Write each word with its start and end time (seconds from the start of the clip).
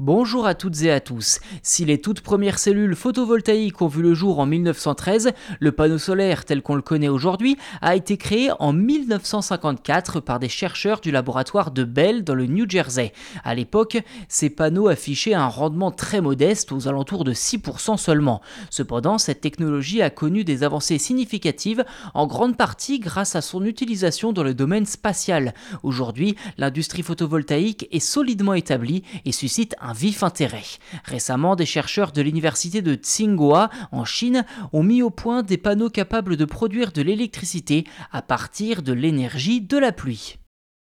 Bonjour 0.00 0.44
à 0.44 0.56
toutes 0.56 0.82
et 0.82 0.90
à 0.90 0.98
tous. 0.98 1.38
Si 1.62 1.84
les 1.84 2.00
toutes 2.00 2.20
premières 2.20 2.58
cellules 2.58 2.96
photovoltaïques 2.96 3.80
ont 3.80 3.86
vu 3.86 4.02
le 4.02 4.12
jour 4.12 4.40
en 4.40 4.44
1913, 4.44 5.30
le 5.60 5.70
panneau 5.70 5.98
solaire 5.98 6.44
tel 6.44 6.62
qu'on 6.62 6.74
le 6.74 6.82
connaît 6.82 7.06
aujourd'hui 7.06 7.56
a 7.80 7.94
été 7.94 8.16
créé 8.16 8.50
en 8.58 8.72
1954 8.72 10.18
par 10.18 10.40
des 10.40 10.48
chercheurs 10.48 10.98
du 10.98 11.12
laboratoire 11.12 11.70
de 11.70 11.84
Bell 11.84 12.24
dans 12.24 12.34
le 12.34 12.46
New 12.46 12.68
Jersey. 12.68 13.12
À 13.44 13.54
l'époque, 13.54 13.98
ces 14.26 14.50
panneaux 14.50 14.88
affichaient 14.88 15.34
un 15.34 15.46
rendement 15.46 15.92
très 15.92 16.20
modeste, 16.20 16.72
aux 16.72 16.88
alentours 16.88 17.22
de 17.22 17.32
6% 17.32 17.96
seulement. 17.96 18.42
Cependant, 18.70 19.18
cette 19.18 19.42
technologie 19.42 20.02
a 20.02 20.10
connu 20.10 20.42
des 20.42 20.64
avancées 20.64 20.98
significatives, 20.98 21.84
en 22.14 22.26
grande 22.26 22.56
partie 22.56 22.98
grâce 22.98 23.36
à 23.36 23.42
son 23.42 23.64
utilisation 23.64 24.32
dans 24.32 24.42
le 24.42 24.54
domaine 24.54 24.86
spatial. 24.86 25.54
Aujourd'hui, 25.84 26.34
l'industrie 26.58 27.04
photovoltaïque 27.04 27.86
est 27.92 28.00
solidement 28.00 28.54
établie 28.54 29.04
et 29.24 29.30
suscite 29.30 29.76
un 29.84 29.92
vif 29.92 30.22
intérêt. 30.22 30.64
Récemment, 31.04 31.54
des 31.56 31.66
chercheurs 31.66 32.10
de 32.10 32.22
l'université 32.22 32.82
de 32.82 32.94
Tsinghua 32.94 33.70
en 33.92 34.04
Chine 34.04 34.44
ont 34.72 34.82
mis 34.82 35.02
au 35.02 35.10
point 35.10 35.42
des 35.42 35.58
panneaux 35.58 35.90
capables 35.90 36.36
de 36.36 36.44
produire 36.44 36.90
de 36.90 37.02
l'électricité 37.02 37.84
à 38.10 38.22
partir 38.22 38.82
de 38.82 38.92
l'énergie 38.92 39.60
de 39.60 39.78
la 39.78 39.92
pluie. 39.92 40.38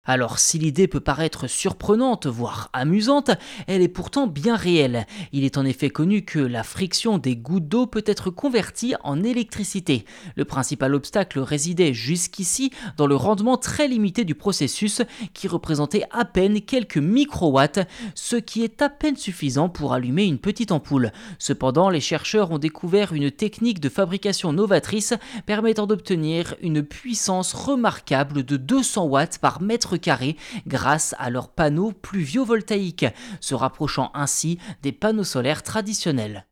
Alors 0.05 0.41
si 0.41 0.59
l'idée 0.59 0.89
peut 0.89 0.99
paraître 0.99 1.47
surprenante, 1.47 2.27
voire 2.27 2.71
amusante, 2.73 3.31
elle 3.69 3.83
est 3.83 3.89
pourtant 3.89 4.27
bien 4.27 4.57
réelle. 4.57 5.07
Il 5.31 5.45
est 5.45 5.59
en 5.59 5.65
effet 5.65 5.91
connu 5.91 6.25
que 6.25 6.41
la 6.41 6.65
friction 6.65 7.19
des 7.19 7.37
gouttes 7.37 7.69
d'eau 7.69 7.87
peut 7.87 8.03
être 8.05 8.29
convertie 8.29 8.97
en 9.05 9.23
électricité. 9.23 10.05
Le 10.35 10.45
principal 10.45 10.97
obstacle 10.97 11.39
résidait 11.39 11.95
jusqu'ici 11.95 12.73
dans 12.97 13.07
le 13.07 13.15
rendement 13.15 13.57
très 13.57 13.87
limité 13.87 14.25
du 14.25 14.35
processus 14.35 15.03
qui 15.35 15.47
représentait 15.47 16.03
à 16.11 16.25
peine 16.25 16.63
quelques 16.63 16.99
microwatts, 16.99 17.87
ce 18.17 18.35
qui 18.35 18.65
est 18.65 18.83
à 18.83 18.89
peine 18.89 19.17
suffisant 19.17 19.69
pour 19.69 19.93
allumer 19.93 20.25
une 20.25 20.41
petite 20.41 20.73
ampoule. 20.73 21.13
Cependant, 21.39 21.91
les 21.91 22.01
chercheurs 22.01 22.51
ont 22.51 22.59
découvert 22.59 23.13
une 23.13 23.31
technique 23.31 23.79
de 23.79 23.89
fabrication 23.89 24.53
novatrice 24.53 25.15
permettant 25.47 25.87
d'obtenir 25.87 26.57
une 26.61 26.83
puissance 26.83 27.55
remarquable 27.55 28.43
de 28.43 28.57
200 28.57 29.05
watts 29.05 29.39
par 29.39 29.63
mètre 29.63 29.92
carrés 29.97 30.37
grâce 30.67 31.15
à 31.19 31.31
leurs 31.31 31.51
panneaux 31.51 31.93
pluviovoltaïques, 31.93 33.07
se 33.41 33.55
rapprochant 33.55 34.11
ainsi 34.15 34.59
des 34.83 34.93
panneaux 34.93 35.25
solaires 35.25 35.63
traditionnels. 35.63 36.47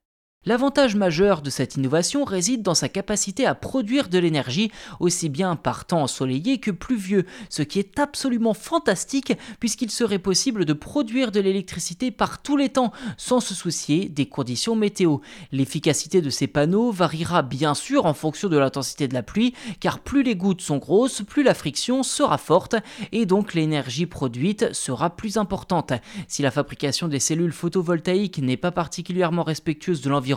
L'avantage 0.46 0.96
majeur 0.96 1.42
de 1.42 1.50
cette 1.50 1.76
innovation 1.76 2.24
réside 2.24 2.62
dans 2.62 2.74
sa 2.74 2.88
capacité 2.88 3.44
à 3.44 3.54
produire 3.54 4.08
de 4.08 4.18
l'énergie 4.18 4.72
aussi 4.98 5.28
bien 5.28 5.54
par 5.54 5.84
temps 5.84 6.04
ensoleillé 6.04 6.56
que 6.56 6.70
pluvieux, 6.70 7.26
ce 7.50 7.60
qui 7.60 7.78
est 7.78 8.00
absolument 8.00 8.54
fantastique 8.54 9.34
puisqu'il 9.58 9.90
serait 9.90 10.18
possible 10.18 10.64
de 10.64 10.72
produire 10.72 11.30
de 11.30 11.40
l'électricité 11.40 12.10
par 12.10 12.40
tous 12.40 12.56
les 12.56 12.70
temps 12.70 12.90
sans 13.18 13.40
se 13.40 13.52
soucier 13.52 14.08
des 14.08 14.24
conditions 14.30 14.76
météo. 14.76 15.18
L'efficacité 15.52 16.22
de 16.22 16.30
ces 16.30 16.46
panneaux 16.46 16.90
variera 16.90 17.42
bien 17.42 17.74
sûr 17.74 18.06
en 18.06 18.14
fonction 18.14 18.48
de 18.48 18.56
l'intensité 18.56 19.08
de 19.08 19.14
la 19.14 19.22
pluie 19.22 19.52
car 19.78 19.98
plus 19.98 20.22
les 20.22 20.36
gouttes 20.36 20.62
sont 20.62 20.78
grosses, 20.78 21.20
plus 21.20 21.42
la 21.42 21.52
friction 21.52 22.02
sera 22.02 22.38
forte 22.38 22.76
et 23.12 23.26
donc 23.26 23.52
l'énergie 23.52 24.06
produite 24.06 24.72
sera 24.72 25.10
plus 25.10 25.36
importante. 25.36 25.92
Si 26.28 26.40
la 26.40 26.50
fabrication 26.50 27.08
des 27.08 27.20
cellules 27.20 27.52
photovoltaïques 27.52 28.38
n'est 28.38 28.56
pas 28.56 28.72
particulièrement 28.72 29.42
respectueuse 29.42 30.00
de 30.00 30.08
l'environnement, 30.08 30.29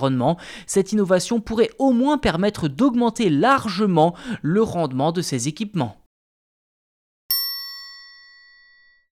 cette 0.68 0.92
innovation 0.92 1.40
pourrait 1.40 1.70
au 1.80 1.92
moins 1.92 2.18
permettre 2.18 2.68
d'augmenter 2.68 3.30
largement 3.30 4.16
le 4.42 4.62
rendement 4.62 5.12
de 5.12 5.22
ces 5.22 5.48
équipements. 5.48 6.03